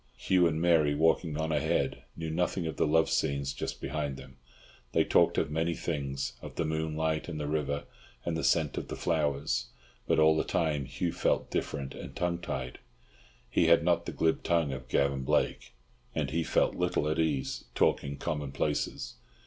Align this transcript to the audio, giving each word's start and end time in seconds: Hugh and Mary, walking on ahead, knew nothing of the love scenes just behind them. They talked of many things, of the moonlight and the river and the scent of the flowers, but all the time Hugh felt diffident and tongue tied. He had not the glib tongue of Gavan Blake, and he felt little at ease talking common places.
Hugh 0.17 0.47
and 0.47 0.59
Mary, 0.59 0.95
walking 0.95 1.37
on 1.37 1.51
ahead, 1.51 2.01
knew 2.17 2.31
nothing 2.31 2.65
of 2.65 2.75
the 2.77 2.87
love 2.87 3.07
scenes 3.07 3.53
just 3.53 3.79
behind 3.79 4.17
them. 4.17 4.37
They 4.93 5.03
talked 5.03 5.37
of 5.37 5.51
many 5.51 5.75
things, 5.75 6.33
of 6.41 6.55
the 6.55 6.65
moonlight 6.65 7.27
and 7.29 7.39
the 7.39 7.45
river 7.45 7.83
and 8.25 8.35
the 8.35 8.43
scent 8.43 8.79
of 8.79 8.87
the 8.87 8.95
flowers, 8.95 9.67
but 10.07 10.17
all 10.17 10.35
the 10.35 10.43
time 10.43 10.85
Hugh 10.85 11.11
felt 11.13 11.51
diffident 11.51 11.93
and 11.93 12.15
tongue 12.15 12.39
tied. 12.39 12.79
He 13.47 13.67
had 13.67 13.83
not 13.83 14.07
the 14.07 14.11
glib 14.11 14.41
tongue 14.41 14.73
of 14.73 14.87
Gavan 14.89 15.21
Blake, 15.21 15.71
and 16.15 16.31
he 16.31 16.41
felt 16.43 16.73
little 16.73 17.07
at 17.07 17.19
ease 17.19 17.65
talking 17.75 18.17
common 18.17 18.51
places. 18.53 19.17